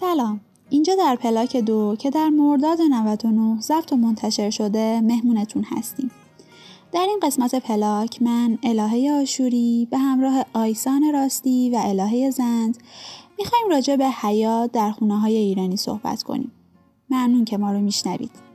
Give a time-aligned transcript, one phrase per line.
[0.00, 0.40] سلام.
[0.70, 6.10] اینجا در پلاک دو که در مرداد 99 ضبط و منتشر شده مهمونتون هستیم.
[6.92, 12.78] در این قسمت پلاک من الهه آشوری به همراه آیسان راستی و الهه زند
[13.38, 16.52] می‌خوایم راجع به حیات در خونه های ایرانی صحبت کنیم.
[17.10, 18.47] ممنون که ما رو میشنوید.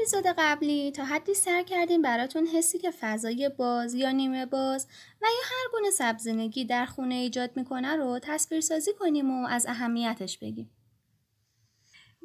[0.00, 4.86] اپیزود قبلی تا حدی سر کردیم براتون حسی که فضای باز یا نیمه باز
[5.22, 9.66] و یا هر گونه سبزینگی در خونه ایجاد می‌کنه رو تصویر سازی کنیم و از
[9.66, 10.70] اهمیتش بگیم.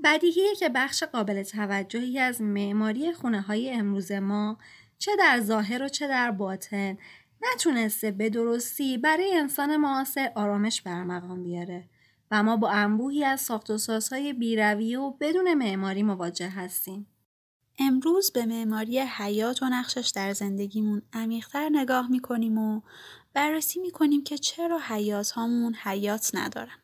[0.04, 4.58] بدیهیه که بخش قابل توجهی از معماری خونه های امروز ما
[4.98, 6.98] چه در ظاهر و چه در باطن
[7.42, 11.90] نتونسته به درستی برای انسان معاصر آرامش برمقام بیاره
[12.32, 17.08] و ما با انبوهی از ساخت و سازهای بیروی و بدون معماری مواجه هستیم.
[17.80, 22.82] امروز به معماری حیات و نقشش در زندگیمون عمیقتر نگاه می‌کنیم و
[23.34, 26.78] بررسی می‌کنیم که چرا حیات هامون حیات ندارن.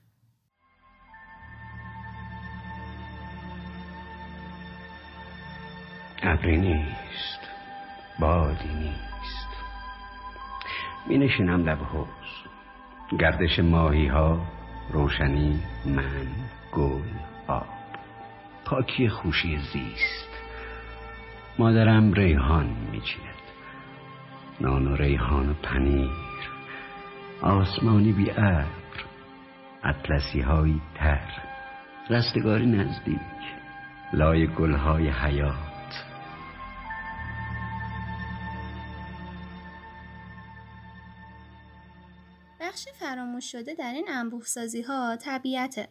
[6.23, 7.39] ابری نیست
[8.19, 9.51] بادی نیست.
[11.07, 12.07] می نشینم لب حوز
[13.19, 14.45] گردش ماهی ها
[14.91, 16.27] روشنی من
[16.73, 17.09] گل
[17.47, 17.67] آب.
[18.65, 20.30] پاکی خوشی زیست.
[21.59, 23.41] مادرم ریحان میچیند.
[24.61, 26.09] نان و ریحان و پنیر.
[27.41, 28.65] آسمانی بی ابر.
[29.83, 31.29] اطلسی هایی تر.
[32.09, 33.19] رستگاری نزدیک.
[34.13, 35.55] لای گلهای حیات.
[42.59, 45.87] بخشی فراموش شده در این انبوه سازی ها طبیعته.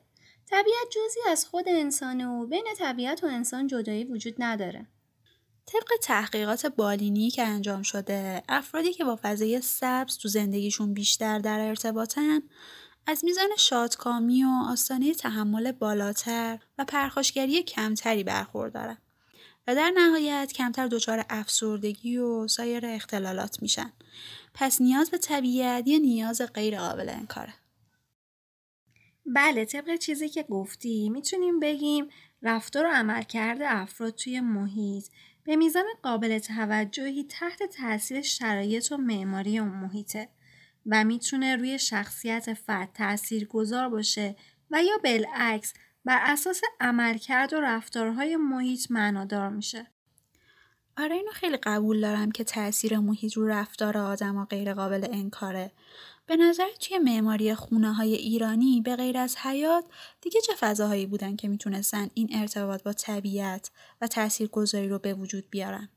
[0.51, 4.87] طبیعت جزی از خود انسانه و بین طبیعت و انسان جدایی وجود نداره.
[5.73, 11.61] طبق تحقیقات بالینی که انجام شده افرادی که با فضای سبز تو زندگیشون بیشتر در
[11.61, 12.43] ارتباطن
[13.07, 18.99] از میزان شادکامی و آستانه تحمل بالاتر و پرخاشگری کمتری برخوردارن
[19.67, 23.93] و در نهایت کمتر دچار افسردگی و سایر اختلالات میشن.
[24.55, 27.55] پس نیاز به طبیعت یه نیاز غیر قابل انکاره.
[29.27, 32.09] بله طبق چیزی که گفتی می‌تونیم بگیم
[32.43, 35.05] رفتار و عملکرد افراد توی محیط
[35.45, 40.29] به میزان قابل توجهی تحت تاثیر شرایط و معماری اون محیطه
[40.87, 44.37] و می‌تونه روی شخصیت فرد تأثیر گذار باشه
[44.71, 45.75] و یا بالعکس
[46.05, 49.87] بر اساس عملکرد و رفتارهای محیط معنادار میشه.
[50.99, 55.73] آره اینو خیلی قبول دارم که تاثیر محیط رو رفتار آدم و غیر قابل انکاره
[56.31, 59.85] به نظر توی معماری خونه های ایرانی به غیر از حیات
[60.21, 63.71] دیگه چه فضاهایی بودن که می‌تونستن این ارتباط با طبیعت
[64.01, 65.89] و تاثیرگذاری رو به وجود بیارن؟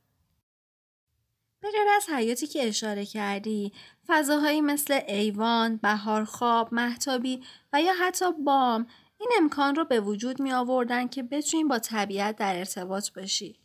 [1.61, 3.73] به غیر از حیاتی که اشاره کردی
[4.07, 7.41] فضاهایی مثل ایوان، بهارخواب، محتابی
[7.73, 8.87] و یا حتی بام
[9.19, 13.59] این امکان رو به وجود می آوردن که بتونیم با طبیعت در ارتباط باشی.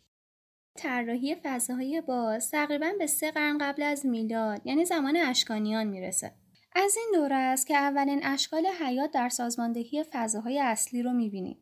[0.77, 6.38] طراحی فضاهای باز تقریبا به سه قرن قبل از میلاد یعنی زمان اشکانیان می‌رسه.
[6.75, 11.57] از این دوره است که اولین اشکال حیات در سازماندهی فضاهای اصلی رو می‌بینیم.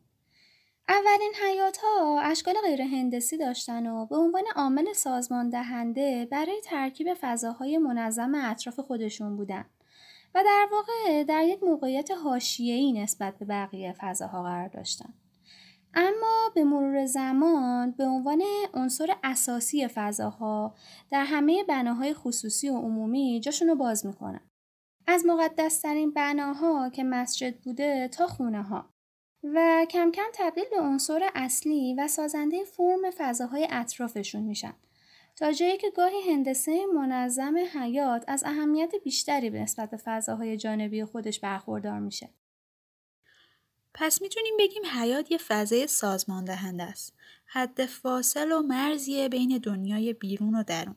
[0.88, 7.06] اولین حیات ها اشکال غیر هندسی داشتن و به عنوان عامل سازمان دهنده برای ترکیب
[7.20, 9.64] فضاهای منظم اطراف خودشون بودن
[10.34, 15.14] و در واقع در یک موقعیت حاشیه‌ای نسبت به بقیه فضاها قرار داشتن.
[15.94, 18.42] اما به مرور زمان به عنوان
[18.74, 20.74] عنصر اساسی فضاها
[21.10, 24.40] در همه بناهای خصوصی و عمومی جاشون رو باز می‌کنن.
[25.10, 28.94] از مقدسترین بناها که مسجد بوده تا خونه ها
[29.44, 34.74] و کم کم تبدیل به عنصر اصلی و سازنده فرم فضاهای اطرافشون میشن
[35.36, 41.04] تا جایی که گاهی هندسه منظم حیات از اهمیت بیشتری به نسبت به فضاهای جانبی
[41.04, 42.30] خودش برخوردار میشه.
[43.94, 47.14] پس می‌تونیم بگیم حیات یه فضای سازمان دهنده است.
[47.46, 50.96] حد فاصل و مرزیه بین دنیای بیرون و درون.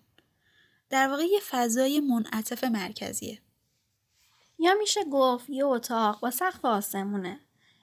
[0.90, 3.40] در واقع یه فضای منعطف مرکزیه.
[4.62, 7.40] یا میشه گفت یه اتاق با سقف آسمونه.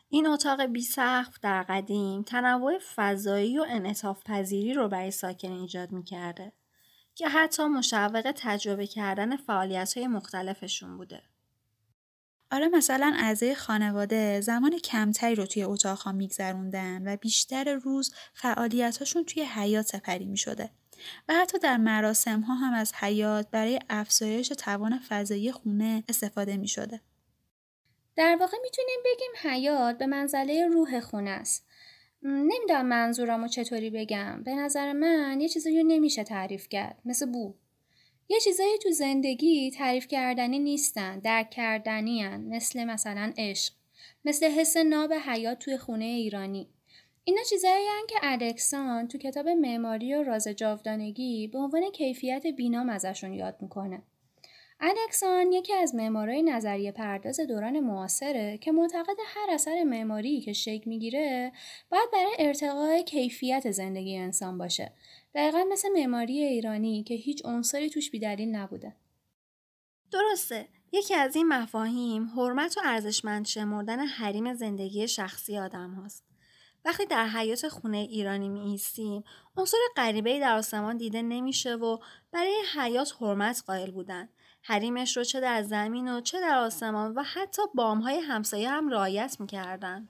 [0.08, 5.92] این اتاق بی سقف در قدیم تنوع فضایی و انعطاف پذیری رو برای ساکن ایجاد
[5.92, 6.52] می‌کرده
[7.14, 11.22] که حتی مشوق تجربه کردن فعالیت های مختلفشون بوده.
[12.50, 19.42] آره مثلا اعضای خانواده زمان کمتری رو توی اتاقها میگذروندن و بیشتر روز فعالیتاشون توی
[19.42, 20.70] حیات سپری می شده.
[21.28, 26.68] و حتی در مراسم ها هم از حیات برای افزایش توان فضایی خونه استفاده می
[26.68, 27.00] شده.
[28.16, 31.66] در واقع می‌تونیم بگیم حیات به منزله روح خونه است.
[32.22, 34.42] نمی‌دونم منظورم رو چطوری بگم.
[34.42, 36.98] به نظر من یه چیزی نمیشه تعریف کرد.
[37.04, 37.54] مثل بو.
[38.28, 41.18] یه چیزایی تو زندگی تعریف کردنی نیستن.
[41.18, 42.40] درک کردنی هن.
[42.40, 43.72] مثل مثلا عشق.
[44.24, 46.68] مثل حس ناب حیات توی خونه ایرانی.
[47.28, 53.32] اینا چیزایی که الکسان تو کتاب معماری و راز جاودانگی به عنوان کیفیت بینام ازشون
[53.32, 54.02] یاد می‌کنه.
[54.80, 60.90] الکسان یکی از معمارای نظریه پرداز دوران معاصره که معتقد هر اثر معماری که شکل
[60.90, 61.52] می‌گیره
[61.90, 64.92] باید برای ارتقای کیفیت زندگی انسان باشه.
[65.34, 68.96] دقیقا مثل معماری ایرانی که هیچ عنصری توش بیدلیل نبوده.
[70.12, 70.68] درسته.
[70.92, 76.27] یکی از این مفاهیم حرمت و ارزشمند شمردن حریم زندگی شخصی آدم هاست.
[76.84, 79.24] وقتی در حیات خونه ایرانی می ایستیم
[79.56, 81.98] عنصر غریبه در آسمان دیده نمیشه و
[82.32, 84.28] برای حیات حرمت قائل بودن
[84.62, 89.36] حریمش رو چه در زمین و چه در آسمان و حتی بامهای همسایه هم رعایت
[89.40, 90.08] می‌کردن.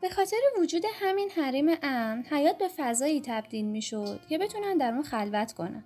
[0.00, 5.02] به خاطر وجود همین حریم امن حیات به فضایی تبدیل می‌شد که بتونن در اون
[5.02, 5.84] خلوت کنن.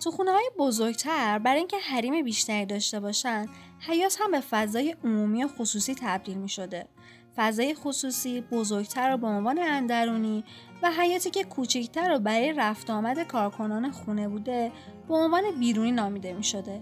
[0.00, 3.46] تو خونه های بزرگتر برای اینکه حریم بیشتری داشته باشن
[3.80, 6.88] حیات هم به فضای عمومی و خصوصی تبدیل می شده.
[7.38, 10.44] فضای خصوصی بزرگتر و به عنوان اندرونی
[10.82, 14.72] و حیاتی که کوچکتر و برای رفت آمد کارکنان خونه بوده
[15.08, 16.80] به عنوان بیرونی نامیده می شده.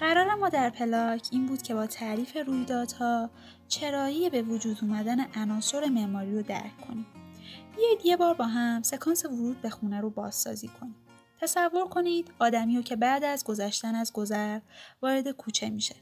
[0.00, 3.30] قرار ما در پلاک این بود که با تعریف رویدادها
[3.68, 7.06] چرایی به وجود اومدن عناصر معماری رو درک کنیم.
[7.76, 10.94] بیایید یه بار با هم سکانس ورود به خونه رو بازسازی کنیم.
[11.40, 14.60] تصور کنید آدمی رو که بعد از گذشتن از گذر
[15.02, 15.96] وارد کوچه میشه.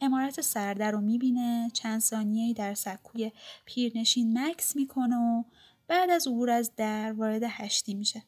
[0.00, 3.32] امارت سرده رو می‌بینه چند ثانیه‌ای در سکوی
[3.64, 5.44] پیرنشین مکس می‌کنه و
[5.88, 8.22] بعد از عبور از در وارد هشتی میشه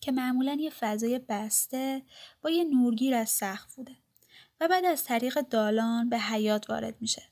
[0.00, 2.02] که معمولا یه فضای بسته
[2.42, 3.96] با یه نورگیر از سقف بوده.
[4.60, 7.22] و بعد از طریق دالان به حیات وارد میشه.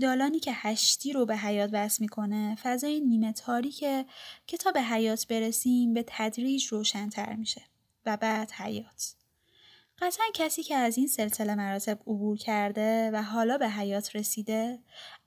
[0.00, 4.06] دالانی که هشتی رو به حیات وصل می‌کنه فضای نیمه تاریکه
[4.46, 7.62] که تا به حیات برسیم به تدریج روشنتر میشه
[8.06, 9.14] و بعد حیات.
[10.00, 14.78] قطعا کسی که از این سلسله مراتب عبور کرده و حالا به حیات رسیده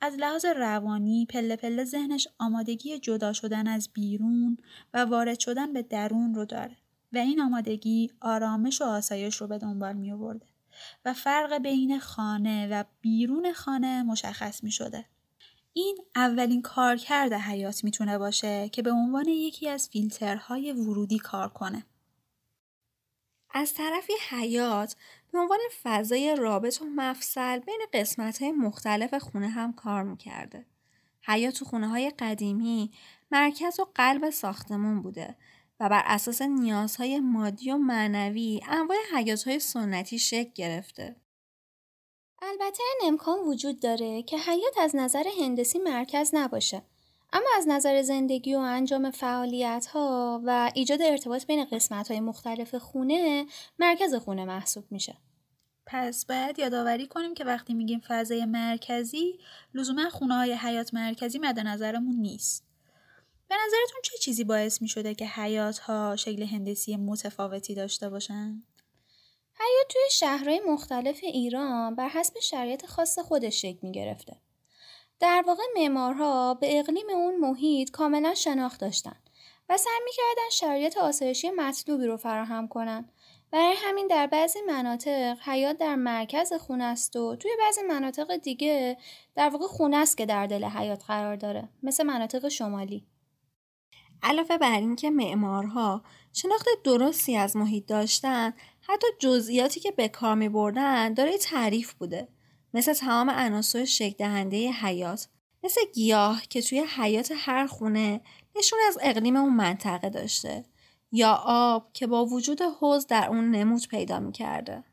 [0.02, 4.58] از لحاظ روانی پله پله ذهنش آمادگی جدا شدن از بیرون
[4.94, 6.78] و وارد شدن به درون رو داره
[7.14, 10.51] و این آمادگی آرامش و آسایش رو به دنبال می آورده.
[11.06, 15.06] و فرق بین خانه و بیرون خانه مشخص می شده.
[15.74, 21.86] این اولین کارکرد حیات می‌تونه باشه که به عنوان یکی از فیلترهای ورودی کار کنه.
[23.54, 24.96] از طرفی حیات
[25.32, 30.66] به عنوان فضای رابط و مفصل بین قسمت های مختلف خونه هم کار می‌کرده.
[31.22, 32.92] حیات تو خونه های قدیمی
[33.32, 35.36] مرکز و قلب ساختمون بوده
[35.82, 41.16] و بر اساس نیازهای مادی و معنوی انواع حیاتهای سنتی شکل گرفته.
[42.42, 46.82] البته این امکان وجود داره که حیات از نظر هندسی مرکز نباشه.
[47.34, 52.76] اما از نظر زندگی و انجام فعالیت ها و ایجاد ارتباط بین قسمت های مختلف
[52.76, 53.46] خونه
[53.80, 55.18] مرکز خونه محسوب میشه.
[55.86, 59.40] پس باید یادآوری کنیم که وقتی میگیم فضای مرکزی
[59.74, 62.71] لزوما خونه های حیات مرکزی مد نظرمون نیست.
[63.52, 68.64] به نظرتون چه چیزی باعث می شده که حیات ها شکل هندسی متفاوتی داشته باشن؟
[69.60, 74.38] حیات توی شهرهای مختلف ایران بر حسب شرایط خاص خودش شکل می گرفته.
[75.20, 79.16] در واقع معمارها به اقلیم اون محیط کاملا شناخت داشتن
[79.70, 83.10] و سعی می‌کردن شرایط آسایشی مطلوبی رو فراهم کنن.
[83.52, 88.98] برای همین در بعضی مناطق حیات در مرکز خونه است و توی بعضی مناطق دیگه
[89.36, 93.11] در واقع خونه است که در دل حیات قرار داره مثل مناطق شمالی.
[94.24, 100.50] علاوه بر اینکه معمارها شناخت درستی از محیط داشتن حتی جزئیاتی که به کار می
[100.50, 102.28] بردن داره تعریف بوده
[102.74, 105.28] مثل تمام عناصر شکل دهنده حیات
[105.64, 108.22] مثل گیاه که توی حیات هر خونه
[108.56, 110.66] نشون از اقلیم اون منطقه داشته
[111.12, 114.84] یا آب که با وجود حوز در اون نمود پیدا می‌کرده.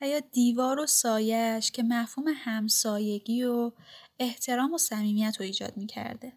[0.00, 3.72] و یا دیوار و سایش که مفهوم همسایگی و
[4.18, 6.32] احترام و صمیمیت رو ایجاد می‌کرده.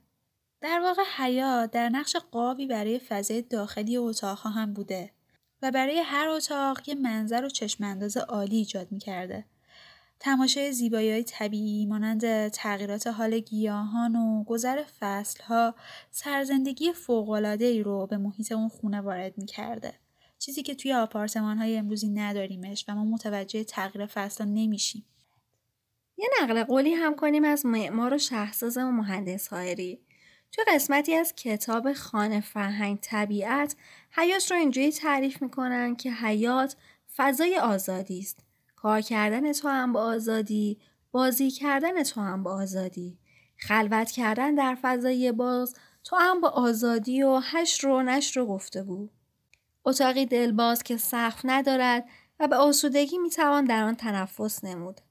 [0.63, 5.12] در واقع حیات در نقش قابی برای فضای داخلی اتاقها هم بوده
[5.62, 9.46] و برای هر اتاق یه منظر و چشمانداز عالی ایجاد می‌کرده.
[10.20, 14.84] تماشای زیبایی های طبیعی مانند تغییرات حال گیاهان و گذر
[15.48, 15.75] ها
[16.12, 19.93] سرزندگی فوقلاده ای رو به محیط اون خونه وارد می کرده.
[20.39, 25.05] چیزی که توی آپارتمان های امروزی نداریمش و ما متوجه تغییر فصل نمیشیم.
[26.17, 30.00] یه نقل قولی هم کنیم از معمار و شهرساز و مهندس هایری.
[30.53, 33.75] تو قسمتی از کتاب خانه فرهنگ طبیعت
[34.12, 36.75] حیات رو اینجوری تعریف می‌کنن که حیات
[37.15, 38.39] فضای آزادی است
[38.75, 40.79] کار کردن تو هم با آزادی،
[41.12, 43.17] بازی کردن تو هم با آزادی،
[43.57, 48.83] خلوت کردن در فضای باز تو هم با آزادی و هش رو نش رو گفته
[48.83, 49.12] بود.
[49.86, 52.05] اتاقی دلباز که سقف ندارد
[52.39, 55.01] و به آسودگی می‌توان در آن تنفس نمود.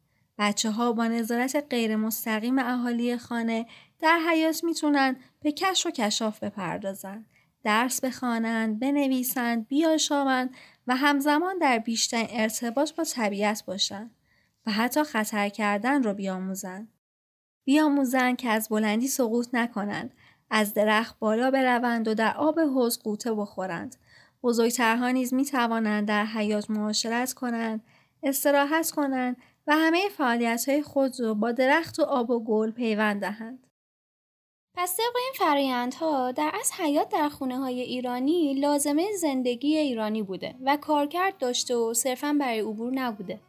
[0.42, 3.66] بچه ها با نظارت غیر مستقیم اهالی خانه
[4.00, 7.26] در حیات می‌تونن به کش و کشاف بپردازند.
[7.64, 10.54] درس بخوانند، بنویسند، بیاشامند
[10.86, 14.10] و همزمان در بیشترین ارتباط با طبیعت باشند
[14.66, 16.88] و حتی خطر کردن را بیاموزند.
[17.64, 20.14] بیاموزند که از بلندی سقوط نکنند،
[20.50, 23.96] از درخت بالا بروند و در آب حوض قوطه بخورند.
[24.42, 27.84] بزرگترها نیز می توانند در حیات معاشرت کنند،
[28.22, 33.20] استراحت کنند و همه فعالیت های خود را با درخت و آب و گل پیوند
[33.20, 33.66] دهند.
[34.76, 40.54] پس طبق این فرایندها در از حیات در خونه های ایرانی لازمه زندگی ایرانی بوده
[40.64, 43.40] و کارکرد داشته و صرفا برای عبور نبوده.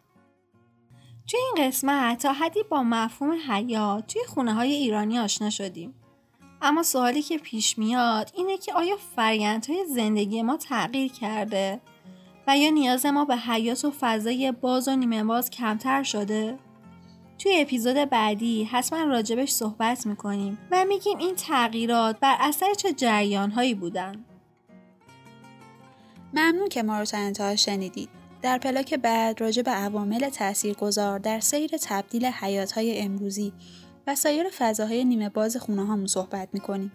[1.27, 5.95] توی این قسمت تا حدی با مفهوم حیات توی خونه های ایرانی آشنا شدیم.
[6.61, 11.81] اما سوالی که پیش میاد اینه که آیا های زندگی ما تغییر کرده
[12.47, 16.57] و یا نیاز ما به حیات و فضای باز و نیمه باز کمتر شده؟
[17.39, 23.51] توی اپیزود بعدی حتما راجبش صحبت می‌کنیم و میگیم این تغییرات بر اثر چه جریان
[23.51, 24.25] هایی بودن.
[26.33, 28.09] ممنون که ما رو تا انتها شنیدید.
[28.41, 32.25] در پلاک بعد راجع به عوامل تاثیرگذار در سیر تبدیل
[32.75, 33.53] های امروزی
[34.07, 36.91] و سایر فضاهای نیمه باز خونه هامون صحبت می‌کنیم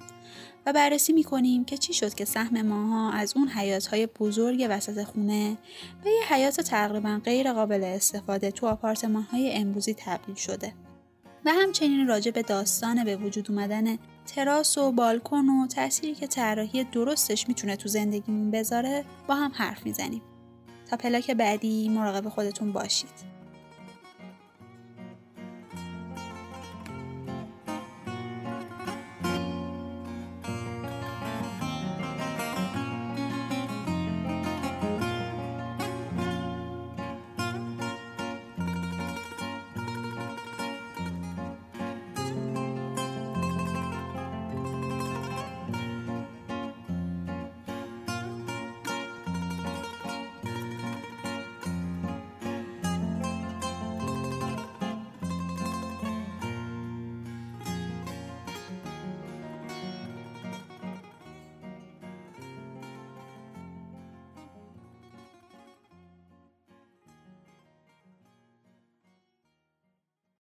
[0.66, 5.04] و بررسی می‌کنیم که چی شد که سهم ماها از اون حیات های بزرگ وسط
[5.04, 5.56] خونه
[6.04, 10.74] به یه حیات تقریبا غیر قابل استفاده تو آپارتمان های امروزی تبدیل شده.
[11.44, 16.84] و همچنین راجع به داستان به وجود اومدن تراس و بالکن و تأثیری که طراحی
[16.84, 20.22] درستش می‌تونه تو زندگیمون بذاره با هم حرف می‌زنیم.
[20.90, 23.37] تا پلاک بعدی مراقب خودتون باشید.